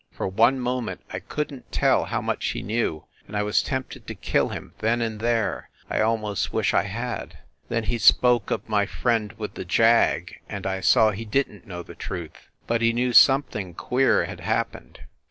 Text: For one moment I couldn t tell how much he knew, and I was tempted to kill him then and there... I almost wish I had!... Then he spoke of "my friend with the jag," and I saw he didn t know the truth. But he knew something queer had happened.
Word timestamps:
For 0.11 0.27
one 0.27 0.57
moment 0.59 1.01
I 1.13 1.19
couldn 1.19 1.59
t 1.59 1.65
tell 1.69 2.05
how 2.05 2.21
much 2.21 2.43
he 2.47 2.63
knew, 2.63 3.05
and 3.27 3.37
I 3.37 3.43
was 3.43 3.61
tempted 3.61 4.07
to 4.07 4.15
kill 4.15 4.49
him 4.49 4.73
then 4.79 4.99
and 4.99 5.19
there... 5.19 5.69
I 5.91 6.01
almost 6.01 6.51
wish 6.51 6.73
I 6.73 6.85
had!... 6.85 7.37
Then 7.69 7.83
he 7.83 7.99
spoke 7.99 8.49
of 8.49 8.67
"my 8.67 8.87
friend 8.87 9.31
with 9.33 9.53
the 9.53 9.63
jag," 9.63 10.39
and 10.49 10.65
I 10.65 10.79
saw 10.81 11.11
he 11.11 11.23
didn 11.25 11.61
t 11.61 11.67
know 11.67 11.83
the 11.83 11.93
truth. 11.93 12.49
But 12.65 12.81
he 12.81 12.93
knew 12.93 13.13
something 13.13 13.75
queer 13.75 14.25
had 14.25 14.39
happened. 14.39 15.01